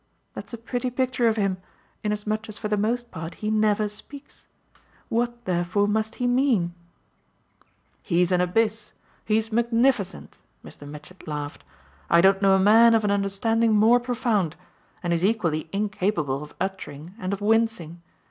"That's 0.33 0.51
a 0.51 0.57
pretty 0.57 0.89
picture 0.89 1.27
of 1.27 1.35
him, 1.35 1.57
inasmuch 2.03 2.49
as 2.49 2.57
for 2.57 2.67
the 2.67 2.75
most 2.75 3.11
part 3.11 3.35
he 3.35 3.51
never 3.51 3.87
speaks. 3.87 4.47
What 5.09 5.45
therefore 5.45 5.87
must 5.87 6.15
he 6.15 6.25
mean?" 6.25 6.73
"He's 8.01 8.31
an 8.31 8.41
abyss 8.41 8.93
he's 9.25 9.51
magnificent!" 9.51 10.39
Mr. 10.65 10.89
Mitchett 10.89 11.27
laughed. 11.27 11.63
"I 12.09 12.19
don't 12.19 12.41
know 12.41 12.55
a 12.55 12.59
man 12.59 12.95
of 12.95 13.03
an 13.03 13.11
understanding 13.11 13.73
more 13.75 13.99
profound, 13.99 14.55
and 15.03 15.13
he's 15.13 15.23
equally 15.23 15.69
incapable 15.71 16.41
of 16.41 16.55
uttering 16.59 17.13
and 17.19 17.31
of 17.31 17.39
wincing. 17.39 18.01